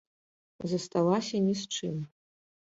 Засталася 0.71 1.35
ні 1.45 1.53
з 1.61 1.79
чым. 1.79 2.03